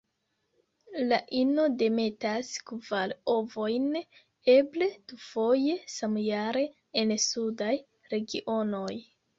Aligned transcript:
La 1.09 1.19
ino 1.39 1.65
demetas 1.81 2.49
kvar 2.71 3.13
ovojn; 3.35 3.87
eble 4.57 4.91
dufoje 5.13 5.79
samjare 6.01 6.69
en 7.05 7.17
sudaj 7.29 7.75
regionoj. 8.17 8.95